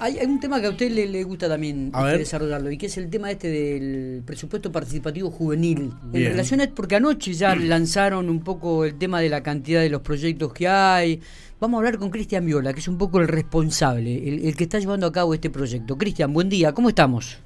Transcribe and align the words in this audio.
Hay, 0.00 0.18
hay 0.18 0.26
un 0.26 0.40
tema 0.40 0.60
que 0.60 0.66
a 0.66 0.70
usted 0.70 0.90
le, 0.90 1.06
le 1.06 1.24
gusta 1.24 1.48
también 1.48 1.92
este, 1.94 2.18
desarrollarlo 2.18 2.70
y 2.70 2.78
que 2.78 2.86
es 2.86 2.96
el 2.98 3.10
tema 3.10 3.30
este 3.30 3.48
del 3.48 4.22
presupuesto 4.24 4.70
participativo 4.70 5.30
juvenil. 5.30 5.92
En 6.12 6.24
relación 6.24 6.60
a 6.60 6.68
porque 6.74 6.96
anoche 6.96 7.32
ya 7.32 7.54
lanzaron 7.56 8.28
un 8.28 8.40
poco 8.42 8.84
el 8.84 8.96
tema 8.98 9.20
de 9.20 9.28
la 9.28 9.42
cantidad 9.42 9.80
de 9.80 9.90
los 9.90 10.02
proyectos 10.02 10.52
que 10.52 10.68
hay. 10.68 11.20
Vamos 11.60 11.78
a 11.78 11.78
hablar 11.78 11.98
con 11.98 12.10
Cristian 12.10 12.46
Viola, 12.46 12.72
que 12.72 12.80
es 12.80 12.88
un 12.88 12.98
poco 12.98 13.20
el 13.20 13.28
responsable, 13.28 14.28
el, 14.28 14.46
el 14.46 14.56
que 14.56 14.64
está 14.64 14.78
llevando 14.78 15.06
a 15.06 15.12
cabo 15.12 15.34
este 15.34 15.50
proyecto. 15.50 15.98
Cristian, 15.98 16.32
buen 16.32 16.48
día, 16.48 16.72
¿cómo 16.72 16.88
estamos? 16.88 17.40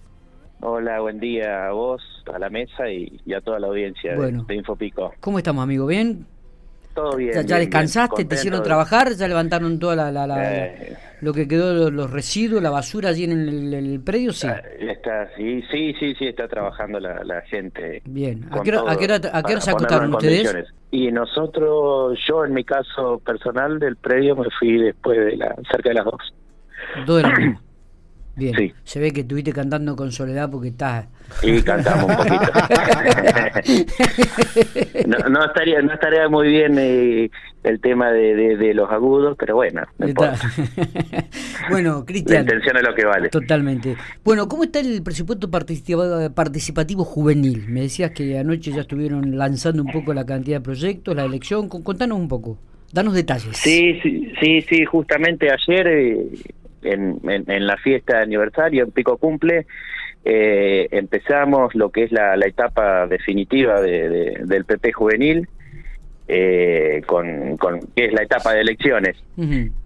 Hola, 0.65 1.01
buen 1.01 1.19
día 1.19 1.67
a 1.67 1.73
vos, 1.73 2.01
a 2.33 2.39
la 2.39 2.49
mesa 2.49 2.89
y, 2.89 3.21
y 3.27 3.35
a 3.35 3.41
toda 3.41 3.59
la 3.59 3.67
audiencia 3.67 4.15
de, 4.15 4.55
Infopico. 4.55 5.13
¿Cómo 5.19 5.39
estamos, 5.39 5.65
amigo? 5.65 5.87
¿Bien? 5.87 6.25
Todo 6.95 7.17
bien. 7.17 7.33
¿Ya, 7.35 7.41
ya 7.43 7.57
bien, 7.57 7.71
descansaste? 7.71 8.17
bien, 8.17 8.29
¿Te 8.29 8.35
hicieron 8.35 8.63
trabajar? 8.63 9.13
¿Ya 9.15 9.27
levantaron 9.29 9.79
toda 9.79 9.97
la, 9.97 10.13
la- 10.13 10.27
la- 10.27 10.67
Eh. 10.67 10.97
lo 11.23 11.33
que 11.33 11.49
quedó, 11.49 11.73
los, 11.73 11.93
los 11.93 12.11
residuos, 12.11 12.63
la 12.63 12.71
basura 12.71 13.09
allí 13.11 13.25
en 13.25 13.33
el, 13.33 13.73
el 13.75 14.01
predio? 14.01 14.33
Sí. 14.33 14.47
Ah, 14.49 14.61
Está, 14.79 15.29
sí, 15.37 15.63
sí, 15.71 15.95
sí, 15.99 16.15
sí, 16.19 16.27
está 16.27 16.49
trabajando 16.49 17.01
la, 17.01 17.23
la 17.25 17.41
gente. 17.43 18.03
Bien. 18.05 18.47
¿A 18.51 18.63
qué 18.63 18.71
hora- 18.77 18.93
a 18.93 18.97
qué 18.97 19.05
hora- 19.05 19.15
a 19.17 19.21
qué 19.21 19.31
para 19.31 19.49
hora 19.53 19.61
se 19.61 19.71
acostaron 19.71 20.15
ustedes? 20.15 20.67
Y 20.91 21.11
nosotros, 21.11 22.19
yo 22.29 22.45
en 22.45 22.53
mi 22.53 22.65
caso 22.65 23.19
personal 23.25 23.79
del 23.79 23.97
predio 23.97 24.37
me 24.37 24.49
fui 24.59 24.77
después 24.79 25.19
de 25.19 25.37
la, 25.37 25.55
cerca 25.71 25.89
de 25.89 25.95
las 25.95 26.05
dos. 26.05 26.35
Dos 27.07 27.17
de 27.17 27.23
la 27.23 27.29
mañana. 27.31 27.61
Bien. 28.35 28.55
Sí. 28.57 28.73
Se 28.85 28.99
ve 29.01 29.13
que 29.13 29.21
estuviste 29.21 29.53
cantando 29.53 29.95
con 29.95 30.11
soledad 30.11 30.51
porque 30.51 30.69
estás. 30.69 31.07
Y 31.43 31.61
cantamos 31.63 32.07
un 32.11 32.17
poquito. 32.17 32.41
no, 35.07 35.19
no 35.29 35.45
estaría 35.45 35.81
no 35.83 35.93
estaría 35.93 36.29
muy 36.29 36.49
bien 36.49 36.77
eh, 36.79 37.31
el 37.63 37.81
tema 37.81 38.11
de, 38.11 38.35
de- 38.35 38.57
de 38.57 38.75
los 38.75 38.91
agudos, 38.91 39.37
pero 39.39 39.57
bueno, 39.57 39.83
no 39.99 40.09
importa. 40.09 40.39
bueno, 41.71 41.99
La 42.01 42.05
Cristian. 42.07 42.43
intención 42.43 42.77
es 42.77 42.83
lo 42.83 42.95
que 42.95 43.05
vale. 43.05 43.29
Totalmente. 43.29 43.97
Bueno, 44.25 44.49
¿cómo 44.49 44.65
está 44.65 44.81
el 44.81 45.03
presupuesto 45.03 45.51
participa- 45.51 46.31
participativo 46.35 47.05
juvenil? 47.05 47.67
Me 47.69 47.83
decías 47.83 48.11
que 48.13 48.39
anoche 48.39 48.73
ya 48.73 48.81
estuvieron 48.81 49.37
lanzando 49.37 49.83
un 49.83 49.93
poco 49.93 50.15
la 50.15 50.25
cantidad 50.27 50.59
de 50.59 50.63
proyectos, 50.63 51.15
la 51.15 51.25
elección. 51.25 51.69
Con- 51.69 51.83
Contanos 51.83 52.19
un 52.19 52.29
poco. 52.29 52.59
Danos 52.93 53.15
detalles. 53.15 53.57
Sí, 53.57 53.99
sí, 54.03 54.33
sí, 54.41 54.61
sí, 54.69 54.85
justamente 54.85 55.49
ayer 55.51 55.87
eh, 55.87 56.27
en, 56.83 57.19
en, 57.29 57.51
en 57.51 57.67
la 57.67 57.77
fiesta 57.77 58.17
de 58.19 58.23
aniversario, 58.25 58.85
en 58.85 58.91
Pico 58.91 59.17
Cumple, 59.17 59.67
eh, 60.25 60.89
empezamos 60.93 61.75
lo 61.75 61.91
que 61.91 62.05
es 62.05 62.13
la, 62.13 62.37
la 62.37 62.47
etapa 62.47 63.07
definitiva 63.07 63.81
de, 63.81 64.09
de- 64.09 64.41
del 64.45 64.65
PP 64.65 64.93
juvenil, 64.93 65.49
eh, 66.29 67.03
con, 67.07 67.57
con 67.57 67.81
que 67.95 68.07
es 68.07 68.13
la 68.13 68.23
etapa 68.23 68.55
de 68.55 68.61
elecciones. 68.61 69.17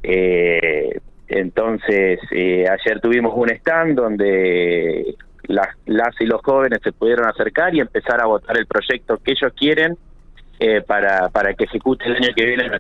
Eh, 0.03 0.99
entonces, 1.29 2.21
eh, 2.31 2.67
ayer 2.69 3.01
tuvimos 3.01 3.33
un 3.37 3.51
stand 3.51 3.97
donde 3.97 5.15
las, 5.49 5.69
las 5.87 6.15
y 6.21 6.27
los 6.27 6.41
jóvenes 6.43 6.81
se 6.85 6.93
pudieron 6.93 7.27
acercar 7.27 7.75
y 7.75 7.81
empezar 7.81 8.21
a 8.21 8.27
votar 8.27 8.57
el 8.57 8.67
proyecto 8.67 9.17
que 9.19 9.33
ellos 9.33 9.53
quieren 9.57 9.97
eh, 10.61 10.83
para, 10.87 11.29
para 11.31 11.55
que 11.55 11.65
ejecute 11.65 12.05
el 12.07 12.17
año 12.17 12.29
que 12.37 12.45
viene. 12.45 12.71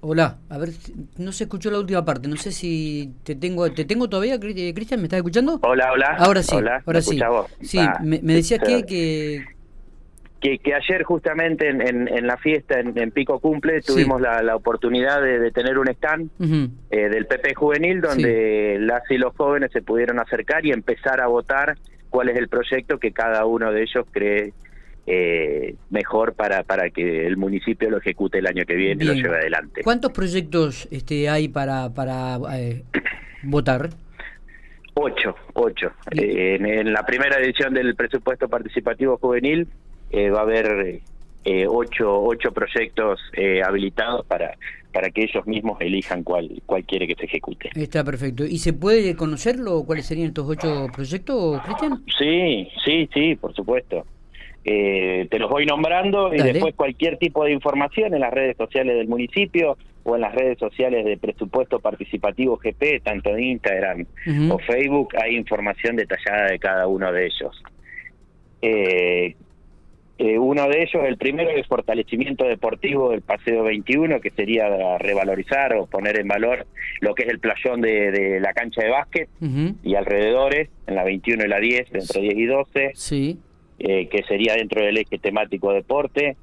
Hola, 0.00 0.38
a 0.48 0.58
ver, 0.58 0.70
no 1.16 1.32
se 1.32 1.44
escuchó 1.44 1.70
la 1.72 1.80
última 1.80 2.04
parte. 2.04 2.28
No 2.28 2.36
sé 2.36 2.52
si 2.52 3.12
te 3.24 3.34
tengo, 3.34 3.70
te 3.72 3.84
tengo 3.84 4.08
todavía, 4.08 4.36
eh, 4.40 4.72
Cristian. 4.74 5.00
¿Me 5.00 5.04
estás 5.06 5.18
escuchando? 5.18 5.58
Hola, 5.62 5.90
hola. 5.92 6.16
Ahora 6.18 6.42
sí, 6.42 6.54
Hola, 6.54 6.82
ahora 6.86 6.98
¿me 7.00 7.02
sí. 7.02 7.18
vos? 7.28 7.46
Sí, 7.62 7.78
Ah, 7.80 7.98
me, 8.02 8.20
me 8.22 8.34
decías 8.34 8.60
sí. 8.64 8.82
que, 8.82 8.86
que 8.86 9.44
que, 10.40 10.56
que 10.60 10.72
ayer 10.72 11.02
justamente 11.02 11.68
en, 11.68 11.80
en, 11.82 12.06
en 12.06 12.26
la 12.28 12.36
fiesta 12.36 12.78
en, 12.78 12.96
en 12.96 13.10
Pico 13.10 13.40
Cumple 13.40 13.82
Sí. 13.82 13.92
tuvimos 13.92 14.20
la, 14.20 14.40
la 14.40 14.54
oportunidad 14.54 15.20
de, 15.20 15.40
de 15.40 15.50
tener 15.50 15.76
un 15.78 15.88
stand 15.88 16.30
eh, 16.90 17.08
del 17.08 17.26
PP 17.26 17.54
Juvenil 17.56 18.00
donde 18.00 18.76
las 18.78 19.02
y 19.10 19.18
los 19.18 19.34
jóvenes 19.34 19.72
se 19.72 19.82
pudieron 19.82 20.20
acercar 20.20 20.64
y 20.64 20.70
empezar 20.70 21.20
a 21.20 21.26
votar 21.26 21.76
cuál 22.08 22.28
es 22.28 22.36
el 22.36 22.46
proyecto 22.48 22.98
que 23.00 23.10
cada 23.10 23.46
uno 23.46 23.72
de 23.72 23.82
ellos 23.82 24.06
cree 24.12 24.52
eh, 25.10 25.74
mejor 25.88 26.34
para, 26.34 26.64
para 26.64 26.90
que 26.90 27.26
el 27.26 27.38
municipio 27.38 27.88
lo 27.88 27.96
ejecute 27.96 28.38
el 28.38 28.46
año 28.46 28.66
que 28.66 28.74
viene 28.74 29.02
y 29.02 29.06
lo 29.06 29.14
lleve 29.14 29.38
adelante. 29.38 29.80
¿cuántos 29.82 30.12
proyectos 30.12 30.86
este, 30.90 31.30
hay 31.30 31.48
para, 31.48 31.88
para 31.88 32.38
eh, 32.58 32.84
votar? 33.42 33.88
Ocho, 34.92 35.34
ocho. 35.54 35.92
Eh, 36.10 36.56
en, 36.56 36.66
en 36.66 36.92
la 36.92 37.06
primera 37.06 37.40
edición 37.40 37.72
del 37.72 37.94
presupuesto 37.94 38.48
participativo 38.48 39.16
juvenil 39.16 39.66
eh, 40.10 40.28
va 40.28 40.40
a 40.40 40.42
haber 40.42 41.00
eh, 41.44 41.66
ocho, 41.66 42.22
ocho 42.22 42.52
proyectos 42.52 43.18
eh, 43.32 43.62
habilitados 43.62 44.26
para, 44.26 44.58
para 44.92 45.10
que 45.10 45.22
ellos 45.22 45.46
mismos 45.46 45.80
elijan 45.80 46.22
cuál, 46.22 46.62
cuál 46.66 46.84
quiere 46.84 47.06
que 47.06 47.14
se 47.14 47.24
ejecute. 47.24 47.70
Está 47.74 48.04
perfecto. 48.04 48.44
¿Y 48.44 48.58
se 48.58 48.74
puede 48.74 49.16
conocerlo 49.16 49.84
cuáles 49.84 50.04
serían 50.04 50.28
estos 50.28 50.46
ocho 50.46 50.88
proyectos, 50.94 51.62
Cristian? 51.62 52.04
Sí, 52.18 52.68
sí, 52.84 53.08
sí, 53.14 53.36
por 53.36 53.54
supuesto. 53.54 54.04
Eh, 54.64 55.26
te 55.30 55.38
los 55.38 55.50
voy 55.50 55.64
nombrando 55.64 56.34
y 56.34 56.38
después 56.38 56.74
cualquier 56.74 57.16
tipo 57.16 57.44
de 57.44 57.52
información 57.52 58.12
en 58.12 58.20
las 58.20 58.32
redes 58.32 58.56
sociales 58.56 58.96
del 58.96 59.08
municipio 59.08 59.78
o 60.02 60.14
en 60.16 60.20
las 60.22 60.34
redes 60.34 60.58
sociales 60.58 61.04
de 61.04 61.16
presupuesto 61.16 61.80
participativo 61.80 62.56
GP, 62.56 63.02
tanto 63.02 63.30
en 63.30 63.44
Instagram 63.44 64.06
o 64.50 64.58
Facebook, 64.58 65.14
hay 65.22 65.36
información 65.36 65.96
detallada 65.96 66.50
de 66.50 66.58
cada 66.58 66.86
uno 66.86 67.12
de 67.12 67.26
ellos. 67.26 67.62
Eh, 68.62 69.36
eh, 70.18 70.36
uno 70.36 70.68
de 70.68 70.82
ellos, 70.82 71.04
el 71.06 71.16
primero, 71.16 71.50
es 71.50 71.66
fortalecimiento 71.68 72.44
deportivo 72.44 73.10
del 73.10 73.22
Paseo 73.22 73.62
21, 73.62 74.20
que 74.20 74.30
sería 74.30 74.98
revalorizar 74.98 75.74
o 75.76 75.86
poner 75.86 76.18
en 76.18 76.26
valor 76.26 76.66
lo 77.00 77.14
que 77.14 77.22
es 77.22 77.28
el 77.28 77.38
playón 77.38 77.80
de, 77.80 78.10
de 78.10 78.40
la 78.40 78.52
cancha 78.52 78.82
de 78.82 78.90
básquet 78.90 79.28
y 79.84 79.94
alrededores, 79.94 80.70
en 80.88 80.96
la 80.96 81.04
21 81.04 81.44
y 81.44 81.48
la 81.48 81.60
10, 81.60 81.90
dentro 81.92 82.20
de 82.20 82.28
10 82.34 82.36
y 82.38 82.46
12, 82.46 82.90
Sí. 82.94 83.38
Eh, 83.78 84.08
que 84.08 84.22
sería 84.24 84.54
dentro 84.54 84.84
del 84.84 84.96
eje 84.98 85.18
temático 85.18 85.72
deporte. 85.72 86.36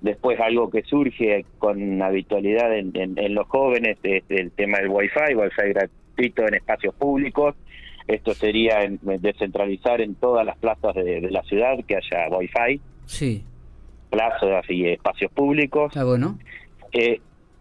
Después 0.00 0.38
algo 0.40 0.70
que 0.70 0.82
surge 0.82 1.44
con 1.58 2.00
habitualidad 2.02 2.76
en, 2.76 2.92
en- 2.94 3.18
en 3.18 3.34
los 3.34 3.46
jóvenes 3.48 3.98
es 4.02 4.22
el 4.28 4.52
tema 4.52 4.78
del 4.78 4.88
Wi-Fi, 4.88 5.34
Wi-Fi 5.34 5.68
gratuito 5.72 6.46
en 6.46 6.54
espacios 6.54 6.94
públicos. 6.94 7.54
Esto 8.06 8.32
sería 8.32 8.82
en- 8.84 9.00
descentralizar 9.20 10.00
en 10.00 10.14
todas 10.14 10.46
las 10.46 10.56
plazas 10.58 10.94
de, 10.94 11.20
de 11.20 11.30
la 11.30 11.42
ciudad 11.42 11.76
que 11.86 11.96
haya 11.96 12.28
Wi-Fi, 12.30 12.80
Sí. 13.06 13.42
plazas 14.10 14.64
y 14.70 14.86
espacios 14.86 15.30
públicos. 15.32 15.88
Está 15.92 16.04
bueno. 16.04 16.38
Eh, 16.92 17.20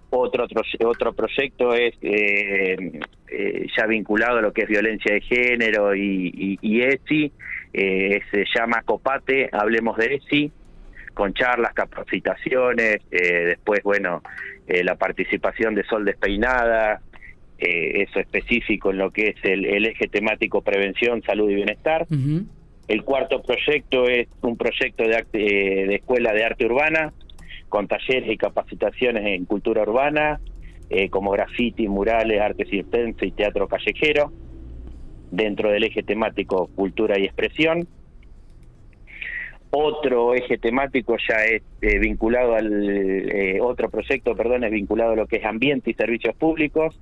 otro, 0.10 0.46
otro 0.46 0.62
otro 0.88 1.14
proyecto 1.14 1.74
es 1.74 1.94
eh, 2.02 2.78
eh, 3.30 3.68
ya 3.78 3.86
vinculado 3.88 4.38
a 4.38 4.42
lo 4.42 4.54
que 4.54 4.62
es 4.62 4.70
violencia 4.70 5.14
de 5.14 5.20
género 5.22 5.94
y, 5.96 6.32
y, 6.34 6.58
y 6.62 6.82
ESI, 6.82 7.32
eh, 7.74 8.22
se 8.32 8.46
llama 8.56 8.82
Copate, 8.86 9.50
hablemos 9.52 9.98
de 9.98 10.16
ESI, 10.16 10.52
con 11.14 11.34
charlas, 11.34 11.74
capacitaciones, 11.74 12.98
eh, 13.12 13.46
después, 13.46 13.82
bueno, 13.84 14.22
eh, 14.68 14.84
la 14.84 14.96
participación 14.96 15.74
de 15.76 15.84
Sol 15.84 16.06
Despeinada, 16.06 17.02
eh, 17.58 18.04
eso 18.04 18.20
específico 18.20 18.92
en 18.92 19.00
lo 19.00 19.10
que 19.12 19.30
es 19.30 19.36
el, 19.44 19.66
el 19.66 19.86
eje 19.88 20.08
temático 20.08 20.62
prevención, 20.62 21.24
salud 21.24 21.50
y 21.50 21.56
bienestar. 21.56 22.06
El 22.88 23.04
cuarto 23.04 23.42
proyecto 23.42 24.08
es 24.08 24.28
un 24.42 24.56
proyecto 24.58 25.04
de, 25.04 25.16
arte- 25.18 25.84
eh, 25.84 25.88
de 25.88 25.96
escuela 25.96 26.34
de 26.34 26.44
arte 26.46 26.66
urbana, 26.66 27.12
con 27.68 27.88
talleres 27.88 28.30
y 28.32 28.38
capacitaciones 28.38 29.26
en 29.26 29.46
cultura 29.46 29.82
urbana, 29.82 30.40
como 31.10 31.32
graffiti, 31.32 31.88
murales, 31.90 32.40
arte 32.40 32.64
circense 32.66 33.26
y 33.26 33.32
teatro 33.32 33.68
callejero, 33.68 34.32
dentro 35.32 35.72
del 35.72 35.84
eje 35.84 36.04
temático 36.04 36.70
cultura 36.76 37.20
y 37.20 37.26
expresión. 37.26 37.88
Otro 39.70 40.34
eje 40.34 40.58
temático 40.58 41.18
ya 41.30 41.44
es 41.44 41.62
eh, 41.82 42.00
vinculado 42.00 42.56
al 42.56 42.90
eh, 42.90 43.60
otro 43.62 43.90
proyecto, 43.90 44.34
perdón, 44.36 44.64
es 44.64 44.72
vinculado 44.72 45.12
a 45.12 45.16
lo 45.16 45.28
que 45.28 45.38
es 45.38 45.46
ambiente 45.46 45.92
y 45.92 45.94
servicios 45.94 46.36
públicos. 46.36 47.00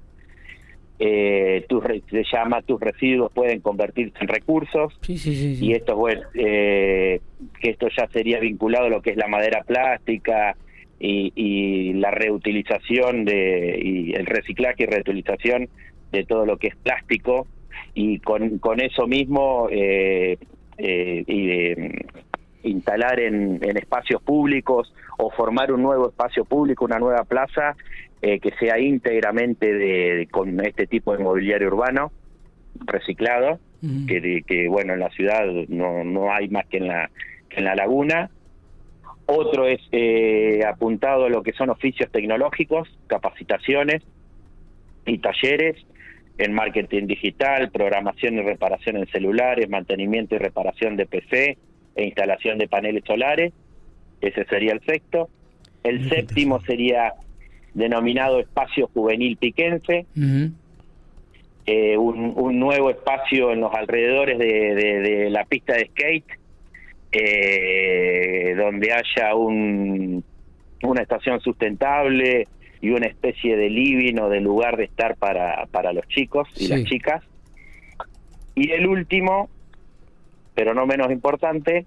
Eh, 0.98 1.66
tus 1.68 1.84
se 2.10 2.24
llama 2.32 2.62
tus 2.62 2.80
residuos 2.80 3.30
pueden 3.34 3.60
convertirse 3.60 4.18
en 4.22 4.30
recursos 4.30 4.98
Sí, 5.02 5.18
sí, 5.18 5.36
sí. 5.36 5.58
sí. 5.58 5.66
y 5.66 5.74
esto 5.74 5.98
bueno 5.98 6.22
eh, 6.36 7.20
que 7.60 7.72
esto 7.72 7.90
ya 7.98 8.08
sería 8.14 8.40
vinculado 8.40 8.86
a 8.86 8.90
lo 8.90 9.02
que 9.02 9.10
es 9.10 9.18
la 9.18 9.28
madera 9.28 9.62
plástica 9.64 10.56
y, 10.98 11.34
y 11.36 11.94
la 11.96 12.12
reutilización 12.12 13.26
de 13.26 13.78
y 13.84 14.14
el 14.14 14.26
reciclaje 14.26 14.84
y 14.84 14.86
reutilización 14.86 15.68
de 16.14 16.24
todo 16.24 16.46
lo 16.46 16.56
que 16.56 16.68
es 16.68 16.78
plástico 16.78 17.46
y 17.94 18.20
con, 18.20 18.60
con 18.60 18.80
eso 18.82 19.08
mismo 19.08 19.68
eh, 19.72 20.38
eh, 20.78 21.24
y 21.28 21.48
de, 21.48 21.76
mm, 22.64 22.68
instalar 22.68 23.20
en, 23.20 23.60
en 23.64 23.78
espacios 23.78 24.22
públicos 24.24 24.94
o 25.18 25.30
formar 25.32 25.72
un 25.72 25.82
nuevo 25.84 26.10
espacio 26.10 26.46
público, 26.46 26.84
una 26.86 27.00
nueva 27.00 27.24
plaza 27.24 27.76
eh, 28.22 28.40
que 28.40 28.52
sea 28.60 28.80
íntegramente 28.80 29.72
de, 29.72 30.28
con 30.32 30.60
este 30.66 30.88
tipo 30.88 31.16
de 31.16 31.24
mobiliario 31.24 31.68
urbano 31.68 32.12
reciclado 32.86 33.60
que, 34.08 34.20
de- 34.20 34.42
que 34.48 34.68
bueno 34.68 34.94
en 34.94 35.00
la 35.00 35.10
ciudad 35.12 35.46
no, 35.68 36.04
no 36.04 36.32
hay 36.34 36.48
más 36.50 36.66
que 36.68 36.78
en 36.78 36.88
la 36.88 37.10
que 37.50 37.58
en 37.60 37.66
la 37.66 37.76
laguna. 37.76 38.30
Otro 39.28 39.68
es 39.68 39.80
eh, 39.92 40.62
apuntado 40.68 41.26
a 41.26 41.30
lo 41.30 41.42
que 41.44 41.52
son 41.54 41.70
oficios 41.70 42.12
tecnológicos 42.12 42.88
capacitaciones 43.08 44.02
y 45.06 45.18
talleres 45.20 45.78
en 46.38 46.54
marketing 46.54 47.08
digital, 47.08 47.72
programación 47.72 48.36
y 48.36 48.42
reparación 48.42 48.98
en 48.98 49.08
celulares, 49.08 49.70
mantenimiento 49.70 50.36
y 50.36 50.40
reparación 50.40 50.98
de 50.98 51.06
PC 51.06 51.58
e 51.96 52.04
instalación 52.04 52.58
de 52.58 52.68
paneles 52.68 53.04
solares. 53.06 53.54
Ese 54.22 54.46
sería 54.46 54.74
el 54.74 54.82
sexto. 54.82 55.30
El 55.84 56.10
séptimo 56.10 56.60
sería 56.62 57.14
denominado 57.74 58.40
Espacio 58.40 58.90
Juvenil 58.94 59.38
Piquense, 59.38 60.06
eh, 61.68 61.98
un, 61.98 62.60
nuevo 62.60 62.90
espacio 62.90 63.52
en 63.52 63.62
los 63.62 63.74
alrededores 63.74 64.38
de, 64.38 65.30
la 65.30 65.46
pista 65.46 65.74
de 65.74 65.88
skate, 65.88 66.26
eh, 67.12 68.56
donde 68.58 68.92
haya 68.92 69.36
un, 69.36 70.24
una 70.84 71.02
estación 71.02 71.40
sustentable 71.42 72.48
y 72.82 72.90
una 72.90 73.08
especie 73.08 73.58
de 73.58 73.70
living 73.70 74.20
o 74.20 74.30
de 74.30 74.42
lugar 74.42 74.78
de 74.78 74.86
estar 74.86 75.16
para, 75.16 75.66
para 75.72 75.94
los 75.94 76.08
chicos 76.08 76.48
y 76.58 76.68
las 76.68 76.84
chicas. 76.84 77.24
Y 78.54 78.72
el 78.72 78.88
último, 78.88 79.50
pero 80.54 80.74
no 80.74 80.86
menos 80.86 81.12
importante, 81.12 81.86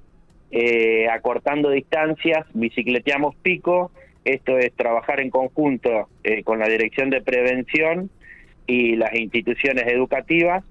eh, 0.51 1.09
acortando 1.09 1.71
distancias, 1.71 2.47
bicicleteamos 2.55 3.37
pico, 3.37 3.91
esto 4.25 4.59
es 4.59 4.73
trabajar 4.73 5.21
en 5.21 5.31
conjunto 5.31 6.09
eh, 6.25 6.43
con 6.43 6.59
la 6.59 6.69
Dirección 6.69 7.11
de 7.11 7.23
Prevención 7.23 8.11
y 8.67 8.97
las 8.97 9.15
instituciones 9.15 9.87
educativas 9.87 10.65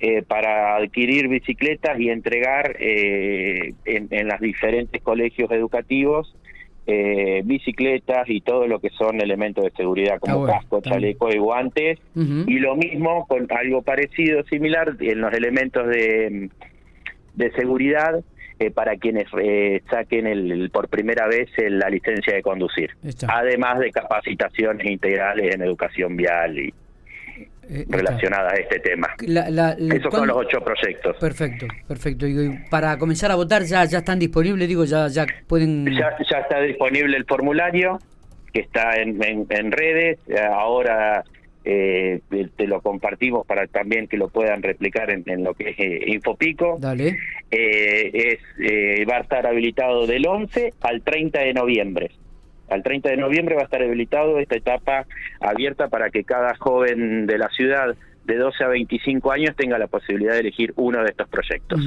eh, 0.00 0.22
para 0.22 0.76
adquirir 0.76 1.28
bicicletas 1.28 1.98
y 1.98 2.10
entregar 2.10 2.76
en, 2.78 3.74
en 3.84 4.28
los 4.28 4.40
diferentes 4.40 5.02
colegios 5.02 5.50
educativos 5.50 6.34
bicicletas 7.44 8.28
y 8.28 8.40
todo 8.40 8.66
lo 8.66 8.80
que 8.80 8.88
son 8.90 9.20
elementos 9.20 9.64
de 9.64 9.70
seguridad 9.72 10.18
como 10.18 10.46
casco, 10.46 10.80
chaleco 10.80 11.30
y 11.30 11.38
guantes. 11.38 11.98
Y 12.14 12.58
lo 12.58 12.76
mismo 12.76 13.26
con 13.26 13.46
algo 13.50 13.82
parecido, 13.82 14.42
similar 14.44 14.96
en 15.00 15.20
los 15.20 15.32
elementos 15.34 15.86
de, 15.86 16.50
de 17.34 17.52
seguridad 17.52 18.22
eh, 18.60 18.72
para 18.72 18.96
quienes 18.96 19.26
eh, 19.40 19.82
saquen 19.88 20.26
el, 20.26 20.70
por 20.70 20.88
primera 20.88 21.28
vez 21.28 21.48
la 21.58 21.88
licencia 21.88 22.34
de 22.34 22.42
conducir, 22.42 22.90
además 23.28 23.78
de 23.78 23.92
capacitaciones 23.92 24.84
integrales 24.90 25.54
en 25.54 25.62
educación 25.62 26.16
vial 26.16 26.58
y 26.58 26.74
eh, 27.68 27.84
relacionadas 27.88 28.52
a 28.52 28.56
este 28.56 28.80
tema. 28.80 29.08
Esos 29.20 30.12
son 30.12 30.26
los 30.28 30.36
ocho 30.36 30.60
proyectos. 30.60 31.16
Perfecto, 31.16 31.66
perfecto. 31.86 32.26
Y 32.26 32.58
para 32.70 32.98
comenzar 32.98 33.30
a 33.30 33.34
votar 33.34 33.62
ya 33.62 33.84
ya 33.84 33.98
están 33.98 34.18
disponibles, 34.18 34.68
digo, 34.68 34.84
ya 34.84 35.08
ya 35.08 35.26
pueden. 35.46 35.86
Ya, 35.86 36.16
ya 36.30 36.38
está 36.38 36.60
disponible 36.60 37.16
el 37.16 37.24
formulario 37.24 37.98
que 38.52 38.60
está 38.60 38.96
en, 38.96 39.20
en 39.50 39.72
redes. 39.72 40.18
Ahora 40.50 41.24
eh, 41.70 42.20
te 42.56 42.66
lo 42.66 42.80
compartimos 42.80 43.46
para 43.46 43.66
también 43.66 44.06
que 44.06 44.16
lo 44.16 44.28
puedan 44.28 44.62
replicar 44.62 45.10
en, 45.10 45.44
lo 45.44 45.52
que 45.52 45.70
es 45.70 45.78
eh, 45.78 46.00
Infopico. 46.06 46.78
Dale. 46.80 47.18
Eh, 47.50 48.10
es, 48.14 48.38
eh, 48.58 49.04
va 49.04 49.18
a 49.18 49.20
estar 49.20 49.46
habilitado 49.46 50.06
del 50.06 50.26
11 50.26 50.72
al 50.80 51.02
30 51.02 51.40
de 51.40 51.52
noviembre. 51.52 52.10
Al 52.70 52.82
30 52.82 53.10
de 53.10 53.16
noviembre 53.16 53.54
va 53.54 53.62
a 53.62 53.64
estar 53.64 53.82
habilitado 53.82 54.38
esta 54.38 54.56
etapa 54.56 55.06
abierta 55.40 55.88
para 55.88 56.10
que 56.10 56.24
cada 56.24 56.54
joven 56.56 57.26
de 57.26 57.38
la 57.38 57.48
ciudad 57.50 57.94
de 58.24 58.36
12 58.36 58.64
a 58.64 58.68
25 58.68 59.32
años 59.32 59.56
tenga 59.56 59.78
la 59.78 59.86
posibilidad 59.86 60.34
de 60.34 60.40
elegir 60.40 60.72
uno 60.76 61.02
de 61.02 61.10
estos 61.10 61.28
proyectos. 61.28 61.80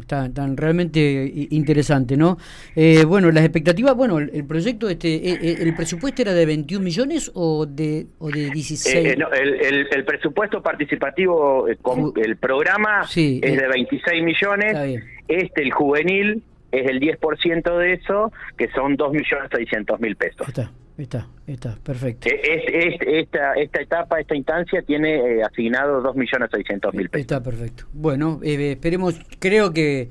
Está, 0.00 0.30
tan 0.32 0.56
realmente 0.56 1.30
interesante, 1.50 2.16
¿no? 2.18 2.36
Eh, 2.74 3.04
bueno, 3.06 3.30
las 3.30 3.44
expectativas, 3.44 3.94
bueno, 3.94 4.18
el, 4.18 4.44
proyecto, 4.44 4.90
este, 4.90 5.14
eh, 5.14 5.38
eh, 5.40 5.56
¿el 5.60 5.74
presupuesto 5.74 6.20
era 6.20 6.34
de 6.34 6.44
21 6.44 6.84
millones 6.84 7.30
o 7.34 7.64
de, 7.64 8.06
o 8.18 8.28
de 8.28 8.50
16? 8.50 9.16
no, 9.16 9.32
el, 9.32 9.86
el, 9.90 10.04
presupuesto 10.04 10.62
participativo, 10.62 11.66
con, 11.80 12.12
el 12.16 12.36
programa 12.36 13.04
es 13.04 13.40
de 13.40 13.68
26 13.68 14.22
millones, 14.22 15.02
este, 15.28 15.62
el 15.62 15.70
juvenil, 15.70 16.42
es 16.72 16.88
el 16.88 17.00
10% 17.00 17.78
de 17.78 17.92
eso, 17.94 18.32
que 18.56 18.68
son 18.70 18.96
2.600.000 18.96 20.16
pesos. 20.16 20.48
Está. 20.48 20.70
Está, 20.98 21.26
está, 21.46 21.76
perfecto. 21.84 22.26
esta, 22.32 23.52
esta 23.52 23.82
etapa, 23.82 24.18
esta 24.18 24.34
instancia 24.34 24.80
tiene 24.80 25.16
eh, 25.16 25.42
asignado 25.42 26.02
2.600.000 26.02 26.90
pesos. 26.90 27.10
Está 27.12 27.42
perfecto. 27.42 27.84
Bueno, 27.92 28.40
eh, 28.42 28.72
esperemos, 28.72 29.20
creo 29.38 29.72
que... 29.72 30.08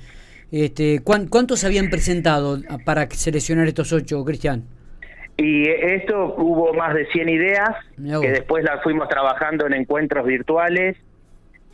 Este, 0.51 0.99
¿Cuántos 1.03 1.63
habían 1.63 1.89
presentado 1.89 2.59
para 2.85 3.09
seleccionar 3.09 3.67
estos 3.67 3.91
ocho, 3.91 4.23
Cristian? 4.23 4.63
Y 5.37 5.67
esto 5.67 6.35
hubo 6.37 6.71
más 6.73 6.93
de 6.93 7.07
100 7.07 7.29
ideas, 7.29 7.71
que 7.97 8.31
después 8.31 8.63
las 8.63 8.81
fuimos 8.83 9.09
trabajando 9.09 9.65
en 9.65 9.73
encuentros 9.73 10.25
virtuales 10.25 10.95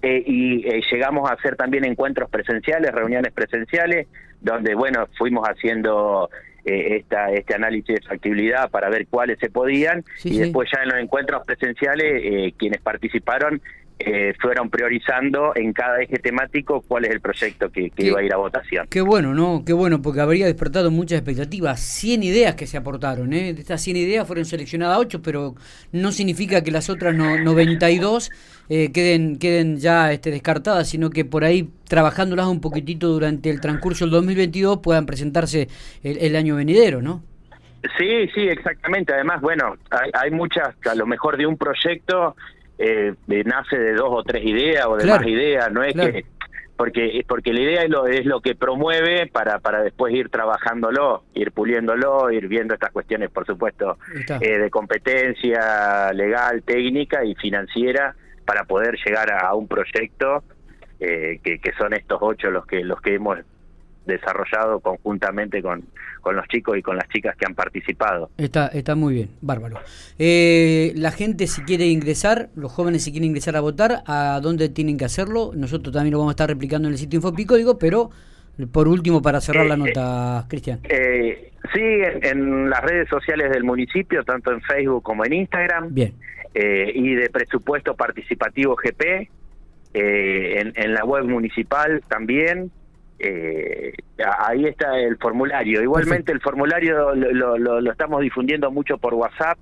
eh, 0.01 0.23
y 0.25 0.63
llegamos 0.91 1.29
a 1.29 1.33
hacer 1.33 1.55
también 1.55 1.85
encuentros 1.85 2.29
presenciales, 2.29 2.91
reuniones 2.91 3.31
presenciales, 3.33 4.07
donde, 4.41 4.73
bueno, 4.75 5.07
fuimos 5.17 5.47
haciendo 5.47 6.29
eh, 6.63 6.97
esta, 6.97 7.31
este 7.31 7.55
análisis 7.55 7.95
de 7.95 8.01
factibilidad 8.01 8.69
para 8.69 8.87
ver 8.89 9.07
cuáles 9.07 9.39
se 9.39 9.49
podían. 9.49 10.03
Y 10.23 10.37
después 10.37 10.69
ya 10.71 10.83
en 10.83 10.89
los 10.89 10.99
encuentros 10.99 11.43
presenciales 11.43 12.21
eh, 12.23 12.53
quienes 12.55 12.79
participaron 12.81 13.61
eh, 14.05 14.33
fueron 14.39 14.69
priorizando 14.69 15.53
en 15.55 15.73
cada 15.73 16.01
eje 16.01 16.17
temático 16.17 16.81
cuál 16.87 17.05
es 17.05 17.11
el 17.11 17.21
proyecto 17.21 17.69
que, 17.71 17.91
iba 17.97 18.19
a 18.19 18.23
ir 18.23 18.33
a 18.33 18.37
votación. 18.37 18.87
Qué 18.89 19.01
bueno, 19.01 19.33
¿no? 19.33 19.63
Qué 19.65 19.73
bueno, 19.73 20.01
porque 20.01 20.21
habría 20.21 20.45
despertado 20.45 20.91
muchas 20.91 21.19
expectativas. 21.19 21.79
100 21.79 22.23
ideas 22.23 22.55
que 22.55 22.67
se 22.67 22.77
aportaron, 22.77 23.33
¿eh? 23.33 23.53
De 23.53 23.61
estas 23.61 23.81
100 23.81 23.97
ideas 23.97 24.27
fueron 24.27 24.45
seleccionadas 24.45 24.97
8, 24.97 25.21
pero 25.21 25.55
no 25.91 26.11
significa 26.11 26.63
que 26.63 26.71
las 26.71 26.89
otras 26.89 27.15
no, 27.15 27.37
92 27.37 28.31
eh, 28.69 28.91
queden, 28.91 29.37
queden 29.37 29.77
ya 29.77 30.11
este, 30.11 30.31
descartadas, 30.31 30.89
sino 30.89 31.09
que 31.09 31.25
por 31.25 31.43
ahí 31.43 31.69
trabajándolas 31.87 32.47
un 32.47 32.61
poquitito 32.61 33.07
durante 33.07 33.49
el 33.49 33.61
transcurso 33.61 34.05
del 34.05 34.11
2022 34.11 34.79
puedan 34.79 35.05
presentarse 35.05 35.67
el, 36.03 36.35
año 36.35 36.55
venidero, 36.55 37.01
¿no? 37.01 37.21
Sí, 37.97 38.29
sí, 38.33 38.47
exactamente. 38.47 39.13
Además, 39.13 39.41
bueno, 39.41 39.75
hay, 39.89 40.11
hay 40.13 40.31
muchas, 40.31 40.75
a 40.85 40.95
lo 40.95 41.05
mejor 41.05 41.37
de 41.37 41.45
un 41.45 41.57
proyecto 41.57 42.35
eh, 42.81 43.43
nace 43.45 43.77
de 43.77 43.93
dos 43.93 44.09
o 44.09 44.23
tres 44.23 44.43
ideas 44.43 44.85
o 44.87 44.97
de 44.97 45.05
más 45.05 45.25
ideas, 45.25 45.71
no 45.71 45.83
es 45.83 45.93
que 45.93 46.25
porque 46.75 47.23
porque 47.27 47.53
la 47.53 47.61
idea 47.61 47.83
es 47.83 47.89
lo 47.89 48.07
es 48.07 48.25
lo 48.25 48.41
que 48.41 48.55
promueve 48.55 49.27
para 49.27 49.59
para 49.59 49.83
después 49.83 50.15
ir 50.15 50.29
trabajándolo, 50.29 51.23
ir 51.35 51.51
puliéndolo, 51.51 52.31
ir 52.31 52.47
viendo 52.47 52.73
estas 52.73 52.91
cuestiones, 52.91 53.29
por 53.29 53.45
supuesto, 53.45 53.99
eh, 54.41 54.57
de 54.57 54.69
competencia 54.71 56.11
legal, 56.11 56.63
técnica 56.63 57.23
y 57.23 57.35
financiera 57.35 58.15
para 58.45 58.63
poder 58.63 58.97
llegar 59.05 59.31
a, 59.31 59.53
un 59.53 59.67
proyecto 59.67 60.43
eh, 60.99 61.39
que, 61.43 61.59
que 61.59 61.71
son 61.73 61.93
estos 61.93 62.17
ocho 62.19 62.49
los 62.49 62.65
que 62.65 62.83
los 62.83 62.99
que 62.99 63.13
hemos 63.13 63.37
desarrollado 64.05 64.79
conjuntamente 64.79 65.61
con, 65.61 65.83
con 66.21 66.35
los 66.35 66.47
chicos 66.47 66.77
y 66.77 66.81
con 66.81 66.95
las 66.97 67.07
chicas 67.09 67.35
que 67.35 67.45
han 67.45 67.55
participado. 67.55 68.29
Está, 68.37 68.67
está 68.67 68.95
muy 68.95 69.13
bien, 69.13 69.29
bárbaro. 69.41 69.79
Eh, 70.17 70.93
la 70.95 71.11
gente 71.11 71.47
si 71.47 71.61
quiere 71.63 71.85
ingresar, 71.85 72.49
los 72.55 72.71
jóvenes 72.71 73.03
si 73.03 73.11
quieren 73.11 73.29
ingresar 73.29 73.55
a 73.55 73.61
votar, 73.61 74.03
¿a 74.07 74.39
dónde 74.41 74.69
tienen 74.69 74.97
que 74.97 75.05
hacerlo? 75.05 75.51
Nosotros 75.55 75.93
también 75.93 76.13
lo 76.13 76.19
vamos 76.19 76.31
a 76.31 76.33
estar 76.33 76.49
replicando 76.49 76.87
en 76.87 76.93
el 76.93 76.99
sitio 76.99 77.17
Infopicódigo, 77.17 77.77
pero 77.77 78.09
por 78.71 78.87
último, 78.87 79.21
para 79.21 79.41
cerrar 79.41 79.65
la 79.65 79.75
eh, 79.75 79.77
nota, 79.77 80.45
Cristian. 80.47 80.79
Eh, 80.83 81.51
sí, 81.73 81.81
en, 81.81 82.69
las 82.69 82.81
redes 82.81 83.07
sociales 83.09 83.49
del 83.51 83.63
municipio, 83.63 84.23
tanto 84.23 84.51
en 84.51 84.61
Facebook 84.61 85.03
como 85.03 85.25
en 85.25 85.33
Instagram. 85.33 85.93
Bien. 85.93 86.13
Eh, 86.53 86.91
y 86.93 87.15
de 87.15 87.29
presupuesto 87.29 87.95
participativo 87.95 88.75
GP, 88.75 89.29
en, 89.93 90.71
en 90.75 90.93
la 90.93 91.03
web 91.03 91.25
municipal 91.25 92.01
también 92.07 92.71
eh, 93.23 93.93
ahí 94.39 94.65
está 94.65 94.97
el 94.99 95.17
formulario. 95.17 95.81
Igualmente 95.81 96.31
el 96.31 96.41
formulario 96.41 97.13
lo, 97.13 97.57
lo, 97.57 97.91
estamos 97.91 98.21
difundiendo 98.21 98.71
mucho 98.71 98.97
por 98.97 99.13
WhatsApp, 99.13 99.59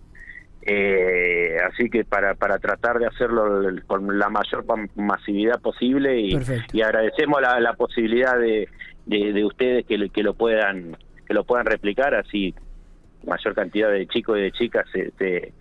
eh, 0.62 1.58
así 1.70 1.90
que 1.90 2.06
para, 2.06 2.36
para 2.36 2.60
tratar 2.60 3.00
de 3.00 3.08
hacerlo 3.08 3.62
con 3.88 4.18
la 4.18 4.30
mayor 4.30 4.66
masividad 4.96 5.60
posible 5.62 6.20
y, 6.20 6.40
y 6.74 6.82
agradecemos 6.82 7.42
la, 7.42 7.60
la 7.60 7.74
posibilidad 7.74 8.38
de, 8.40 8.70
de, 9.06 9.46
ustedes 9.46 9.86
que, 9.86 10.10
que 10.10 10.24
lo 10.24 10.34
puedan 10.34 10.96
que 11.28 11.34
lo 11.34 11.44
puedan 11.44 11.66
replicar 11.66 12.16
así 12.16 12.54
mayor 13.26 13.54
cantidad 13.56 13.92
de 13.92 14.08
chicos 14.08 14.38
y 14.38 14.42
de 14.42 14.52
chicas 14.52 14.86
se, 14.92 15.54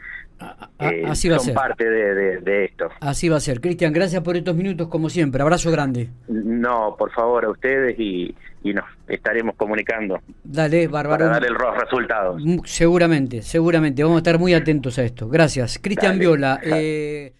eh, 0.78 1.04
Así 1.06 1.28
va 1.28 1.38
son 1.38 1.42
a 1.42 1.46
ser. 1.46 1.54
parte 1.54 1.84
de, 1.84 2.64
esto. 2.64 2.88
Así 3.00 3.28
va 3.28 3.36
a 3.36 3.40
ser. 3.40 3.60
Cristian, 3.60 3.92
gracias 3.92 4.22
por 4.22 4.36
estos 4.36 4.54
minutos, 4.54 4.88
como 4.88 5.08
siempre. 5.10 5.42
Abrazo 5.42 5.70
grande. 5.70 6.08
No, 6.28 6.94
por 6.98 7.10
favor, 7.10 7.44
a 7.44 7.50
ustedes 7.50 7.98
y, 7.98 8.34
nos 8.64 8.84
estaremos 9.06 9.56
comunicando. 9.56 10.20
Dale, 10.44 10.88
Bárbaro. 10.88 11.24
Para 11.26 11.40
dar 11.40 11.44
el 11.46 11.56
resultados. 11.56 12.42
Seguramente, 12.64 13.42
seguramente. 13.42 14.02
Vamos 14.02 14.16
a 14.16 14.18
estar 14.18 14.38
muy 14.38 14.52
atentos 14.52 14.98
a 14.98 15.04
esto. 15.04 15.28
Gracias. 15.28 15.78
Cristian 15.80 16.18
Viola. 16.18 16.60
Eh... 16.62 17.32